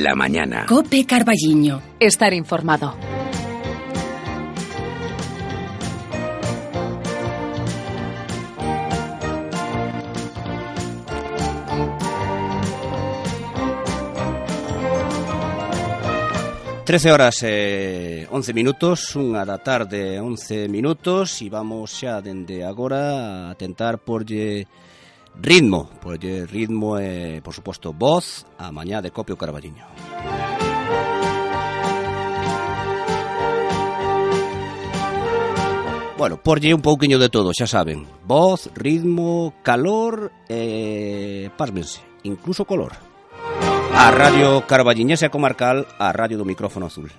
[0.00, 0.64] la mañana.
[0.66, 1.82] Cope Carballiño.
[2.00, 2.94] Estar informado.
[16.84, 23.52] Trece horas e once minutos, unha da tarde once minutos e vamos xa dende agora
[23.52, 24.66] a tentar porlle
[25.40, 29.86] Ritmo, pois ritmo e, por suposto, voz a mañá de Copio Carballiño.
[36.22, 38.06] Bueno, porlle un pouquiño de todo, xa saben.
[38.22, 42.94] Voz, ritmo, calor e, pásmense, incluso color.
[43.96, 47.10] A Radio Carballiñesa Comarcal, a radio do micrófono azul.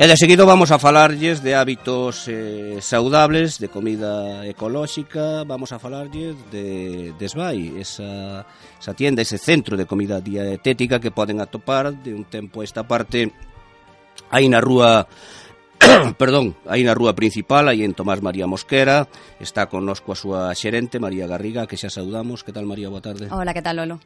[0.00, 5.78] E de seguido vamos a falarlles de hábitos eh, saudables, de comida ecolóxica, vamos a
[5.78, 8.48] falarlles de, Desvai, esa,
[8.80, 12.88] esa tienda, ese centro de comida dietética que poden atopar de un tempo a esta
[12.88, 13.28] parte
[14.32, 15.04] aí na rúa
[16.20, 19.08] perdón, aí na rúa principal, aí en Tomás María Mosquera,
[19.40, 22.44] está connosco a súa xerente, María Garriga, que xa saudamos.
[22.44, 22.92] Que tal, María?
[22.92, 23.32] Boa tarde.
[23.32, 23.96] Hola, que tal, Lolo?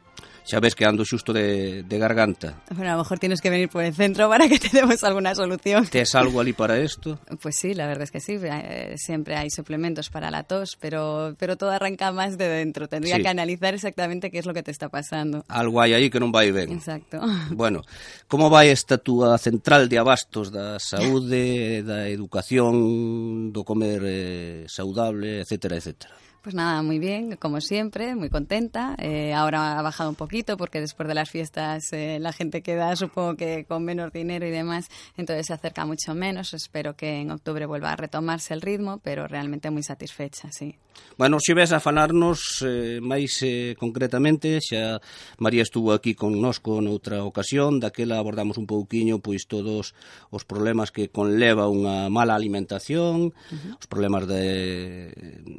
[0.45, 2.61] Xa ves que ando xusto de, de garganta.
[2.69, 5.33] Bueno, a lo mejor tienes que venir por el centro para que te demos alguna
[5.33, 5.87] solución.
[5.89, 7.17] ¿Tes algo ali para esto?
[7.41, 8.37] Pues sí, la verdad es que sí.
[8.39, 12.87] Eh, siempre hay suplementos para la tos, pero, pero todo arranca más de dentro.
[12.87, 13.23] Tendría sí.
[13.23, 15.43] que analizar exactamente qué es lo que te está pasando.
[15.49, 16.69] Algo hai aí que non vai ben.
[16.69, 17.17] Exacto.
[17.49, 17.81] Bueno,
[18.29, 25.41] como vai esta túa central de abastos da saúde da educación do comer eh, saudable,
[25.41, 26.24] etcétera, etcétera.
[26.45, 28.95] Pues nada, muy bien, como siempre, muy contenta.
[28.99, 32.95] Eh, ahora ha bajado un poquito porque después de las fiestas eh, la gente queda,
[32.95, 34.85] supongo que con menos dinero y demás,
[35.17, 36.53] entonces se acerca mucho menos.
[36.53, 40.75] Espero que en octubre vuelva a retomarse el ritmo, pero realmente muy satisfecha, sí.
[41.17, 44.99] Bueno, se ves a falarnos eh, máis eh, concretamente, xa
[45.39, 49.95] María estuvo aquí con nosco noutra ocasión, daquela abordamos un pouquiño pois todos
[50.31, 53.79] os problemas que conleva unha mala alimentación, uh -huh.
[53.79, 55.15] os problemas de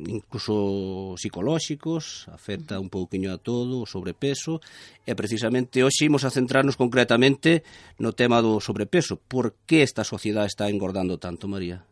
[0.08, 0.75] incluso
[1.16, 4.60] psicolóxicos, afecta un pouquiño a todo, o sobrepeso,
[5.08, 7.64] e precisamente hoxe imos a centrarnos concretamente
[7.96, 9.16] no tema do sobrepeso.
[9.16, 11.82] Por que esta sociedade está engordando tanto, María?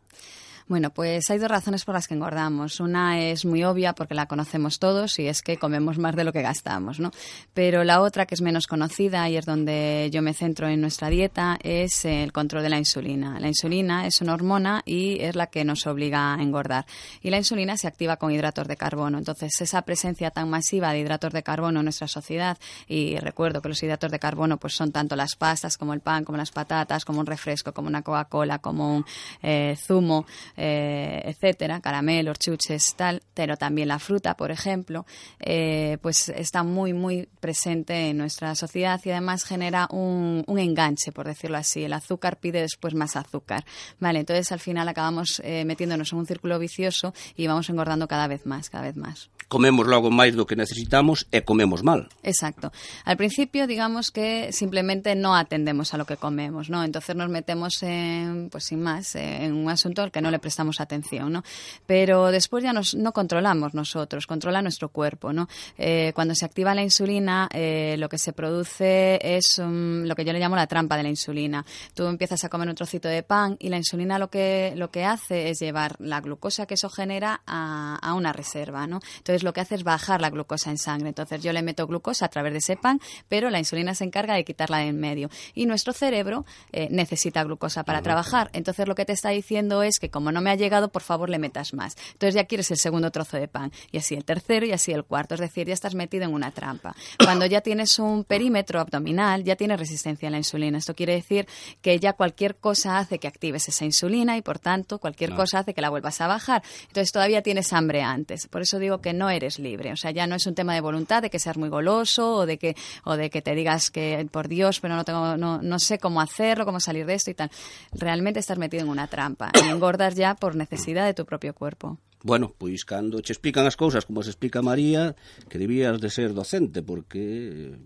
[0.67, 2.79] Bueno, pues hay dos razones por las que engordamos.
[2.79, 6.33] Una es muy obvia porque la conocemos todos y es que comemos más de lo
[6.33, 7.11] que gastamos, ¿no?
[7.53, 11.09] Pero la otra que es menos conocida y es donde yo me centro en nuestra
[11.09, 13.39] dieta es el control de la insulina.
[13.39, 16.87] La insulina es una hormona y es la que nos obliga a engordar.
[17.21, 19.19] Y la insulina se activa con hidratos de carbono.
[19.19, 23.69] Entonces, esa presencia tan masiva de hidratos de carbono en nuestra sociedad y recuerdo que
[23.69, 27.05] los hidratos de carbono pues son tanto las pastas como el pan, como las patatas,
[27.05, 29.05] como un refresco, como una Coca-Cola, como un
[29.43, 30.25] eh, zumo,
[30.57, 35.05] eh, etcétera, caramelos, chuches, tal, pero también la fruta, por ejemplo,
[35.39, 41.11] eh, pues está muy, muy presente en nuestra sociedad y además genera un, un, enganche,
[41.11, 41.83] por decirlo así.
[41.83, 43.65] El azúcar pide después más azúcar.
[43.99, 48.27] Vale, entonces al final acabamos eh, metiéndonos en un círculo vicioso y vamos engordando cada
[48.27, 49.29] vez más, cada vez más.
[49.47, 52.09] Comemos logo máis do que necesitamos e comemos mal.
[52.23, 52.73] Exacto.
[53.05, 56.83] Al principio, digamos que simplemente no atendemos a lo que comemos, ¿no?
[56.83, 60.81] Entonces nos metemos en, pues sin más, en un asunto al que no le prestamos
[60.81, 61.43] atención, ¿no?
[61.85, 65.47] Pero después ya nos, no controlamos nosotros, controla nuestro cuerpo, ¿no?
[65.77, 70.25] Eh, cuando se activa la insulina, eh, lo que se produce es um, lo que
[70.25, 71.65] yo le llamo la trampa de la insulina.
[71.93, 75.05] Tú empiezas a comer un trocito de pan y la insulina lo que, lo que
[75.05, 78.99] hace es llevar la glucosa que eso genera a, a una reserva, ¿no?
[79.17, 81.09] Entonces lo que hace es bajar la glucosa en sangre.
[81.09, 84.35] Entonces yo le meto glucosa a través de ese pan, pero la insulina se encarga
[84.35, 85.29] de quitarla de en medio.
[85.53, 88.49] Y nuestro cerebro eh, necesita glucosa para trabajar.
[88.53, 91.29] Entonces lo que te está diciendo es que como no me ha llegado, por favor
[91.29, 91.95] le metas más.
[92.13, 93.71] Entonces ya quieres el segundo trozo de pan.
[93.91, 95.35] Y así el tercero y así el cuarto.
[95.35, 96.95] Es decir, ya estás metido en una trampa.
[97.23, 100.77] Cuando ya tienes un perímetro abdominal, ya tienes resistencia a la insulina.
[100.77, 101.47] Esto quiere decir
[101.81, 105.37] que ya cualquier cosa hace que actives esa insulina y por tanto cualquier no.
[105.37, 106.63] cosa hace que la vuelvas a bajar.
[106.87, 108.47] Entonces todavía tienes hambre antes.
[108.47, 109.91] Por eso digo que no no eres libre.
[109.91, 112.45] O sea, ya no es un tema de voluntad, de que seas muy goloso o
[112.45, 115.79] de que, o de que te digas que, por Dios, pero no, tengo, no, no
[115.79, 117.49] sé cómo hacerlo, cómo salir de esto y tal.
[117.91, 121.97] Realmente estás metido en una trampa y engordas ya por necesidad de tu propio cuerpo.
[122.21, 125.13] Bueno, pois cando che explican as cousas como se explica María,
[125.45, 127.77] que debías de ser docente porque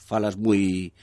[0.00, 0.96] falas moi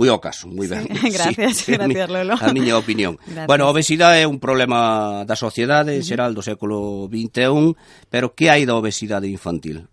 [0.00, 0.88] moi ao caso, moi ben.
[0.96, 2.40] Sí, gracias, sí, gracias, Lolo.
[2.40, 3.20] A miña opinión.
[3.20, 3.44] Gracias.
[3.44, 6.08] Bueno, a obesidade é un problema da sociedade uh -huh.
[6.08, 7.76] xeral do século XXI,
[8.08, 9.92] pero que hai da obesidade infantil?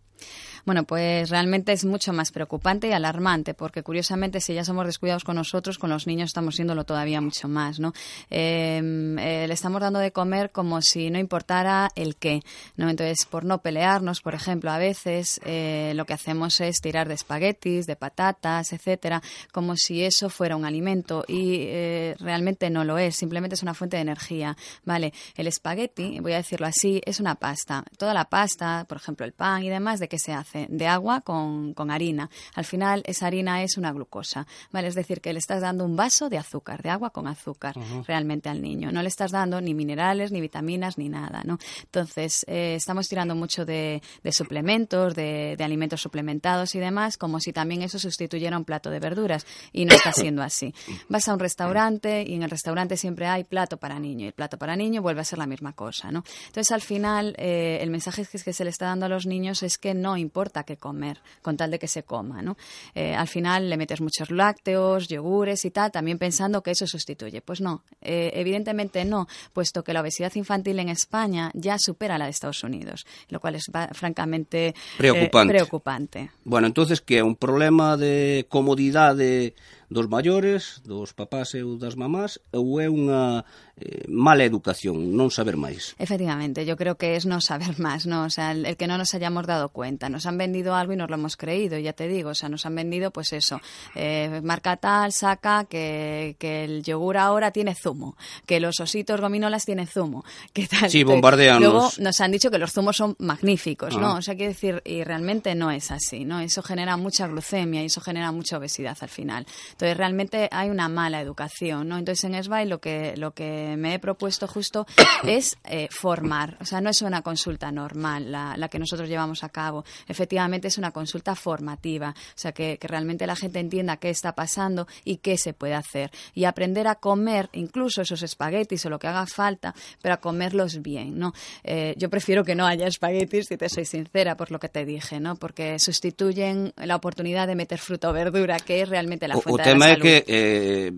[0.68, 5.24] Bueno, pues realmente es mucho más preocupante y alarmante, porque curiosamente si ya somos descuidados
[5.24, 7.94] con nosotros, con los niños estamos siéndolo todavía mucho más, ¿no?
[8.30, 12.42] Em, eh, le estamos dando de comer como si no importara el qué,
[12.76, 12.90] ¿no?
[12.90, 17.14] Entonces, por no pelearnos, por ejemplo, a veces eh, lo que hacemos es tirar de
[17.14, 19.22] espaguetis, de patatas, etcétera,
[19.54, 23.74] como si eso fuera un alimento y eh, realmente no lo es, simplemente es una
[23.74, 25.14] fuente de energía, ¿vale?
[25.38, 27.86] El espagueti, voy a decirlo así, es una pasta.
[27.98, 30.57] Toda la pasta, por ejemplo, el pan y demás, ¿de qué se hace?
[30.70, 32.30] De agua con, con harina.
[32.56, 34.88] Al final, esa harina es una glucosa, ¿vale?
[34.88, 37.76] Es decir, que le estás dando un vaso de azúcar, de agua con azúcar,
[38.08, 38.92] realmente al niño.
[38.92, 41.60] No le estás dando ni minerales, ni vitaminas, ni nada, ¿no?
[41.84, 47.40] Entonces, eh, estamos tirando mucho de, de suplementos, de, de, alimentos suplementados y demás, como
[47.40, 49.46] si también eso sustituyera un plato de verduras.
[49.72, 50.74] Y no está siendo así.
[51.10, 54.26] Vas a un restaurante y en el restaurante siempre hay plato para niño.
[54.26, 56.24] Y el plato para niño vuelve a ser la misma cosa, ¿no?
[56.48, 59.64] Entonces, al final, eh, el mensaje que, que se le está dando a los niños
[59.64, 62.58] es que no importa qué comer, con tal de que se coma, ¿no?
[62.96, 67.42] Eh, al final le metes muchos lácteos, yogures y tal, también pensando que eso sustituye.
[67.42, 72.26] Pues no, eh, evidentemente no, puesto que la obesidad infantil en España ya supera la
[72.26, 75.54] de Estados Unidos, lo cual es francamente preocupante.
[75.54, 76.32] Eh, preocupante.
[76.44, 79.54] Bueno, entonces que un problema de comodidade
[79.90, 83.48] dos maiores, dos papás e das mamás, ou é unha
[83.80, 85.96] eh, mala educación, non saber máis?
[85.96, 88.28] Efectivamente, yo creo que es no saber más, ¿no?
[88.28, 90.10] O sea, el, el, que no nos hayamos dado cuenta.
[90.10, 92.66] Nos han vendido algo y nos lo hemos creído, ya te digo, o sea, nos
[92.66, 93.62] han vendido, pues eso,
[93.96, 99.64] eh, marca tal, saca, que, que el yogur ahora tiene zumo, que los ositos gominolas
[99.64, 100.90] tienen zumo, que tal.
[100.90, 104.00] Sí, bombardean Luego nos han dicho que los zumos son magníficos, ah.
[104.00, 104.16] ¿no?
[104.16, 106.42] O sea, quiero decir, y realmente no es así, ¿no?
[106.42, 109.46] Eso genera mucha glucemia y eso genera mucha obesidad al final.
[109.78, 112.00] Entonces, realmente hay una mala educación, ¿no?
[112.00, 114.88] Entonces, en SBAI lo que, lo que me he propuesto justo
[115.24, 116.58] es eh, formar.
[116.60, 119.86] O sea, no es una consulta normal la, la, que nosotros llevamos a cabo.
[120.08, 122.10] Efectivamente, es una consulta formativa.
[122.10, 125.76] O sea, que, que realmente la gente entienda qué está pasando y qué se puede
[125.76, 126.10] hacer.
[126.34, 130.82] Y aprender a comer incluso esos espaguetis o lo que haga falta, pero a comerlos
[130.82, 131.34] bien, ¿no?
[131.64, 134.86] Eh, yo prefiero que no haya espaguetis, si te soy sincera, por lo que te
[134.86, 135.36] dije, ¿no?
[135.36, 139.92] Porque sustituyen la oportunidad de meter fruta o verdura, que es realmente la fuente tema
[139.92, 140.90] é que eh,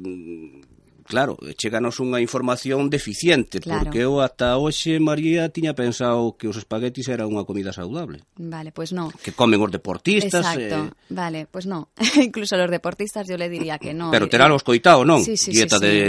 [1.09, 3.89] claro, cheganos unha información deficiente, claro.
[3.89, 8.21] porque eu ata hoxe, María, tiña pensado que os espaguetis era unha comida saudable.
[8.37, 9.09] Vale, pois pues non.
[9.17, 10.45] Que comen os deportistas.
[10.45, 11.09] Exacto, eh...
[11.09, 11.89] vale, pois pues non.
[12.21, 14.13] Incluso los deportistas yo le diría que non.
[14.13, 15.25] Pero eh, terá los coitado, non?
[15.25, 15.89] Sí, sí, Dieta sí, sí.
[15.89, 16.05] de,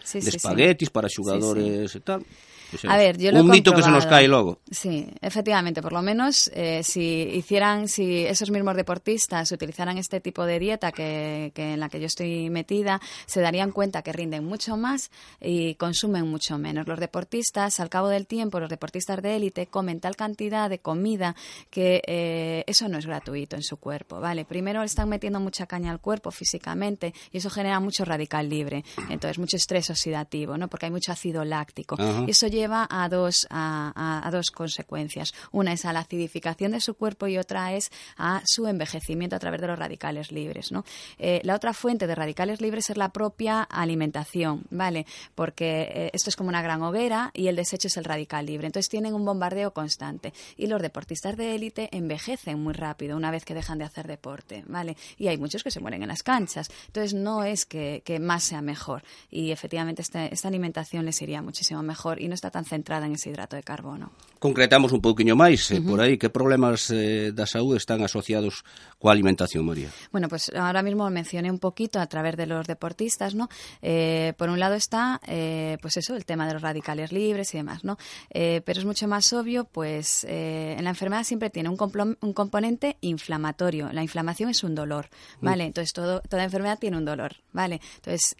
[0.00, 0.92] sí, sí, de espaguetis sí.
[0.96, 1.98] para xugadores sí, sí.
[2.00, 2.24] e tal.
[2.70, 4.58] Pues a ver, yo lo un mito que se nos cae logo.
[4.70, 10.44] Sí, efectivamente, por lo menos eh, si hicieran, si esos mismos deportistas utilizaran este tipo
[10.44, 14.44] de dieta que, que, en la que yo estoy metida, se darían cuenta que rinden
[14.44, 15.10] mucho más
[15.40, 16.86] y consumen mucho menos.
[16.86, 21.34] Los deportistas, al cabo del tiempo, los deportistas de élite comen tal cantidad de comida
[21.70, 24.44] que eh, eso no es gratuito en su cuerpo, ¿vale?
[24.44, 29.38] Primero están metiendo mucha caña al cuerpo físicamente y eso genera mucho radical libre, entonces
[29.38, 30.68] mucho estrés oxidativo, ¿no?
[30.68, 31.96] Porque hay mucho ácido láctico.
[32.26, 35.32] Y eso lleva a dos, a, dos consecuencias.
[35.52, 39.38] Una es a la acidificación de su cuerpo y otra es a su envejecimiento a
[39.38, 40.72] través de los radicales libres.
[40.72, 40.84] ¿no?
[41.18, 45.06] Eh, la otra fuente de radicales libres es la propia alimentación, ¿vale?
[45.34, 48.66] Porque eh, esto es como una gran hoguera y el desecho es el radical libre.
[48.66, 50.32] Entonces tienen un bombardeo constante.
[50.56, 54.64] Y los deportistas de élite envejecen muy rápido una vez que dejan de hacer deporte,
[54.66, 54.96] ¿vale?
[55.16, 56.70] Y hay muchos que se mueren en las canchas.
[56.86, 59.02] Entonces no es que, que más sea mejor.
[59.30, 63.12] Y efectivamente esta, esta alimentación les iría muchísimo mejor y no está tan centrada en
[63.12, 64.12] ese hidrato de carbono.
[64.38, 65.88] Concretamos un pouquiño máis, eh, uh -huh.
[65.88, 68.62] por aí, que problemas eh, da saúde están asociados
[68.98, 69.90] coa alimentación, María?
[70.10, 73.48] Bueno, pues ahora mismo mencioné un poquito a través de los deportistas, ¿no?
[73.80, 77.58] Eh, por un lado está, eh, pues eso, el tema de los radicales libres y
[77.58, 77.96] demás, ¿no?
[78.30, 81.76] Eh, pero es mucho más obvio, pues en la enfermedad siempre tiene un,
[82.20, 83.90] un, componente inflamatorio.
[83.92, 85.08] La inflamación es un dolor,
[85.40, 85.62] ¿vale?
[85.62, 85.68] Uh -huh.
[85.68, 87.80] Entonces todo, toda enfermedad tiene un dolor, ¿vale?
[87.96, 88.36] Entonces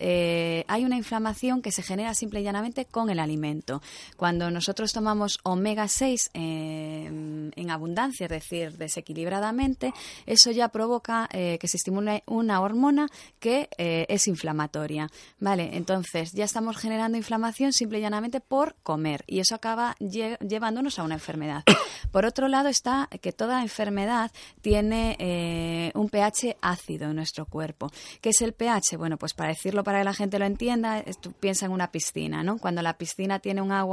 [0.69, 3.81] hay una inflamación que se genera simple y llanamente con el alimento.
[4.17, 9.93] Cuando nosotros tomamos omega 6 eh, en abundancia, es decir, desequilibradamente,
[10.27, 15.09] eso ya provoca eh, que se estimule una hormona que eh, es inflamatoria.
[15.41, 15.71] ¿Vale?
[15.77, 20.99] Entonces, ya estamos generando inflamación simple y llanamente por comer y eso acaba lle llevándonos
[20.99, 21.63] a una enfermedad.
[22.11, 27.91] Por otro lado está que toda enfermedad tiene eh, un pH ácido en nuestro cuerpo.
[28.21, 28.97] ¿Qué es el pH?
[28.97, 32.43] Bueno, pues para decirlo para que la gente lo entienda, tú piensa en una piscina,
[32.43, 32.59] ¿no?
[32.59, 33.88] Cuando la piscina tiene un agua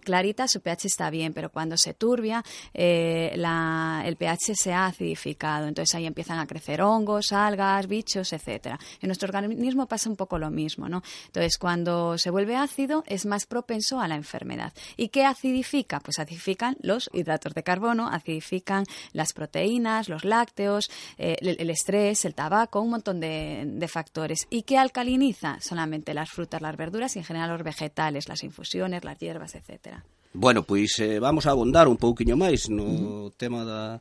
[0.00, 5.66] clarita su pH está bien, pero cuando se turbia eh, el pH se ha acidificado,
[5.66, 8.78] entonces ahí empiezan a crecer hongos, algas, bichos, etcétera.
[9.00, 11.02] En nuestro organismo pasa un poco lo mismo, ¿no?
[11.26, 14.72] Entonces cuando se vuelve ácido es más propenso a la enfermedad.
[14.96, 16.00] ¿Y qué acidifica?
[16.00, 22.34] Pues acidifican los hidratos de carbono, acidifican las proteínas, los lácteos, eh, el, estrés, el
[22.34, 24.46] tabaco, un montón de, de factores.
[24.50, 25.58] ¿Y qué alcaliniza?
[25.60, 29.54] Solamente las frutas, las verduras y en general los vegetales, las infusiones, las hierbas, reservas,
[29.54, 30.04] etcétera.
[30.32, 33.34] Bueno, pois eh, vamos a abondar un pouquiño máis no uh -huh.
[33.34, 33.98] tema da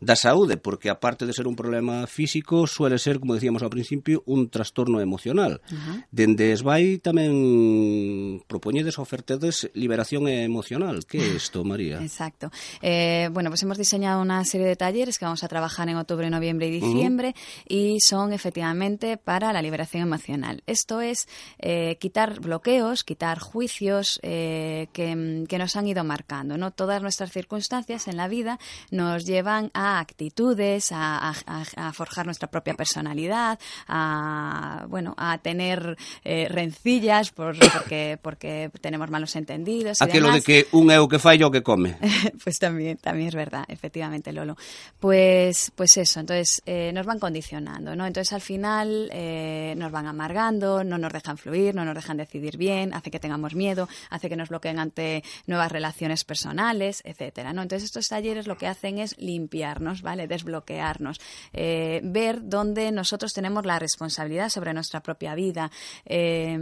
[0.00, 4.22] da saúde, porque aparte de ser un problema físico, suele ser, como decíamos ao principio,
[4.26, 5.60] un trastorno emocional.
[5.70, 5.96] Uh -huh.
[6.14, 11.02] Dende Esbai tamén propoñedes ofertedes liberación emocional.
[11.04, 11.98] Que é isto, María?
[12.08, 12.50] Exacto.
[12.82, 16.30] Eh, bueno, pues hemos diseñado una serie de talleres que vamos a trabajar en octubre,
[16.30, 17.96] noviembre y diciembre uh -huh.
[17.96, 20.62] y son efectivamente para la liberación emocional.
[20.66, 21.26] Esto es
[21.58, 26.56] eh, quitar bloqueos, quitar juicios eh, que, que nos han ido marcando.
[26.56, 26.70] ¿no?
[26.70, 28.58] Todas nuestras circunstancias en la vida
[28.90, 35.96] nos llevan a actitudes, a, a, a, forjar nuestra propia personalidad, a bueno, a tener
[36.24, 40.02] eh, rencillas por, porque, porque tenemos malos entendidos.
[40.02, 41.96] Aquello de que un o que fai o que come.
[42.44, 44.56] pues también, también es verdad, efectivamente, Lolo.
[44.98, 48.06] Pues, pues eso, entonces eh, nos van condicionando, ¿no?
[48.06, 52.56] Entonces al final eh, nos van amargando, no nos dejan fluir, no nos dejan decidir
[52.56, 57.62] bien, hace que tengamos miedo, hace que nos bloqueen ante nuevas relaciones personales, etcétera, ¿no?
[57.62, 60.26] Entonces estos talleres lo que hacen es limpiar desbloquearnos, ¿vale?
[60.26, 61.20] Desbloquearnos.
[61.52, 65.70] Eh, ver dónde nosotros tenemos la responsabilidad sobre nuestra propia vida.
[66.04, 66.56] Eh,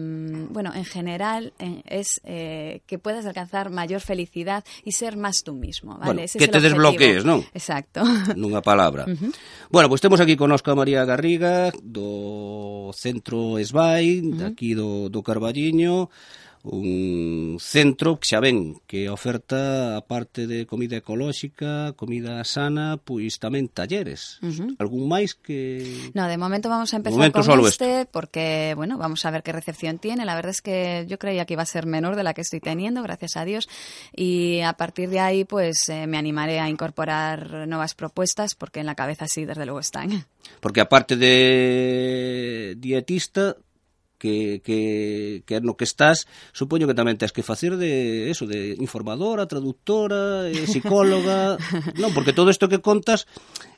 [0.50, 5.54] bueno, en general eh, es eh, que puedas alcanzar mayor felicidad y ser más tú
[5.54, 6.04] mismo, ¿vale?
[6.04, 7.44] Bueno, Ese que es te desbloquees, ¿no?
[7.54, 8.02] Exacto.
[8.36, 9.04] Nunha palabra.
[9.16, 9.32] Uh -huh.
[9.70, 14.36] Bueno, pois pues temos aquí con Oscar María Garriga do Centro Esbai, uh -huh.
[14.36, 16.10] daqui do, do Carballiño,
[16.66, 23.38] un centro que xa ven que oferta a parte de comida ecolóxica, comida sana, pois
[23.38, 24.42] tamén talleres.
[24.42, 24.70] Uh -huh.
[24.82, 28.10] Algún máis que No, de momento vamos a empezar con este esto.
[28.10, 30.24] porque bueno, vamos a ver qué recepción tiene.
[30.24, 32.60] La verdad es que yo creía que iba a ser menor de la que estoy
[32.60, 33.68] teniendo, gracias a Dios,
[34.14, 38.86] y a partir de ahí pues eh, me animaré a incorporar nuevas propuestas porque en
[38.86, 40.26] la cabeza sí desde luego están.
[40.60, 43.56] Porque aparte de dietista
[44.18, 48.76] que, que, que no que estás, supoño que tamén tens que facer de eso, de
[48.80, 51.56] informadora, traductora, eh, psicóloga,
[52.00, 53.28] non, porque todo isto que contas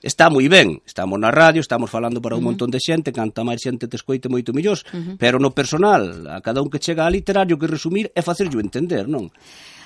[0.03, 2.57] está moi ben, estamos na radio, estamos falando para un uh -huh.
[2.57, 5.17] montón de xente, canta máis xente te escoite moito millós, uh -huh.
[5.19, 9.07] pero no personal, a cada un que chega a literario que resumir é facerllo entender,
[9.11, 9.31] non?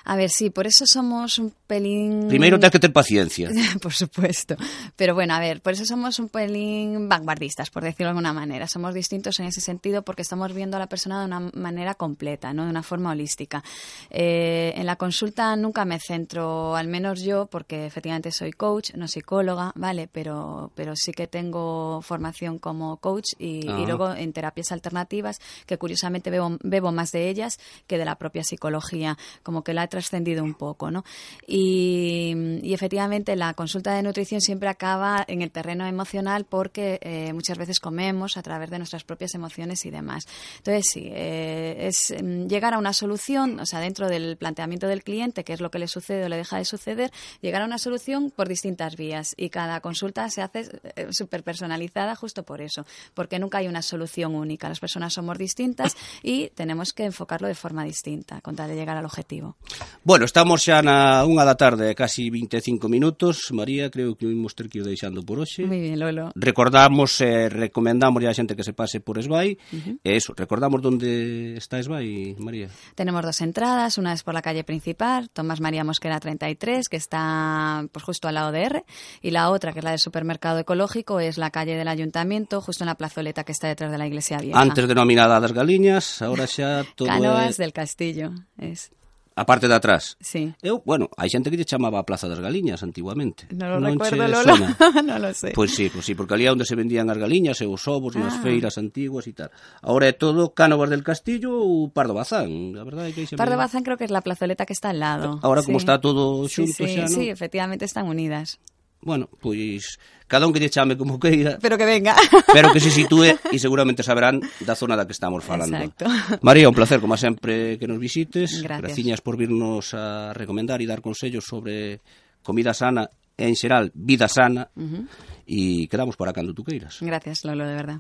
[0.05, 2.29] A ver, sí, por eso somos un pelín...
[2.29, 3.51] Primeiro tens que ter paciencia.
[3.83, 4.57] por supuesto.
[4.97, 8.67] Pero bueno, a ver, por eso somos un pelín vanguardistas, por decirlo de alguna manera.
[8.67, 12.53] Somos distintos en ese sentido porque estamos viendo a la persona de una manera completa,
[12.53, 12.65] ¿no?
[12.65, 13.63] de una forma holística.
[14.11, 19.09] Eh, en la consulta nunca me centro, al menos yo, porque efectivamente soy coach, no
[19.09, 20.09] psicóloga, ¿vale?
[20.11, 25.79] Pero, pero sí que tengo formación como coach y, y luego en terapias alternativas, que
[25.79, 29.17] curiosamente bebo, bebo más de ellas que de la propia psicología.
[29.43, 31.05] Como que la trascendido un poco, ¿no?
[31.47, 32.35] Y,
[32.73, 37.79] efectivamente la consulta de nutrición siempre acaba en el terreno emocional porque eh, muchas veces
[37.79, 40.27] comemos a través de nuestras propias emociones y demás.
[40.57, 45.05] Entonces, sí, eh, es mm, llegar a una solución, o sea, dentro del planteamiento del
[45.05, 47.79] cliente, qué es lo que le sucede o le deja de suceder, llegar a una
[47.79, 52.87] solución por distintas vías y cada consulta se hace eh, súper personalizada justo por eso,
[53.13, 54.71] porque nunca hay una solución única.
[54.71, 58.97] Las personas somos distintas y tenemos que enfocarlo de forma distinta con tal de llegar
[58.97, 59.57] al objetivo.
[60.05, 63.55] Bueno, estamos xa na unha da tarde, casi 25 minutos.
[63.55, 65.63] María, creo que imos ter que ir deixando por hoxe.
[65.63, 66.33] Muy bien, Lolo.
[66.35, 69.59] Recordamos, eh, recomendamos a xente que se pase por Esbai.
[69.71, 69.95] Uh -huh.
[70.03, 72.69] E eso, recordamos onde está Esbai, María.
[72.95, 77.87] Tenemos dos entradas, unha es por la calle principal, Tomás María Mosquera 33, que está
[77.93, 78.77] pues, justo al lado de R,
[79.23, 82.85] y la otra, que es la del supermercado ecológico, es la calle del ayuntamiento, justo
[82.85, 84.59] en la plazoleta que está detrás de la iglesia vieja.
[84.59, 87.63] Antes denominada das Galiñas, ahora xa todo Canoas é...
[87.63, 88.91] del Castillo, es...
[89.35, 90.17] A parte de atrás.
[90.21, 90.53] Sí.
[90.61, 93.49] Eu, bueno, hai xente que lle chamaba a Plaza das Galiñas antiguamente.
[93.49, 94.77] Non lo non recuerdo, Lola.
[95.09, 95.57] non lo sé.
[95.57, 98.13] Pois sí, pois sí, porque ali é onde se vendían as galiñas e os ovos
[98.17, 98.29] ah.
[98.29, 99.49] nas feiras antiguas e tal.
[99.81, 102.77] Ahora é todo Cánovas del Castillo ou Pardo Bazán.
[102.77, 103.57] A verdade é que se Pardo.
[103.57, 105.41] Bazán creo que é la plazoleta que está al lado.
[105.41, 105.73] Ahora sí.
[105.73, 107.15] como está todo xunto sí, sí, xa, non?
[107.17, 108.61] Sí, efectivamente están unidas
[109.03, 111.59] bueno, pois cada un que lle chame como queira.
[111.61, 112.17] Pero que venga.
[112.53, 115.77] Pero que se sitúe e seguramente saberán da zona da que estamos falando.
[115.77, 116.09] Exacto.
[116.41, 118.63] María, un placer, como sempre, que nos visites.
[118.63, 118.81] Gracias.
[118.81, 122.01] Graciñas por virnos a recomendar e dar consellos sobre
[122.41, 124.73] comida sana e, en xeral, vida sana.
[124.73, 125.05] Uh -huh.
[125.45, 126.97] E quedamos para cando tú queiras.
[127.03, 127.99] Gracias, Lolo, de verdad.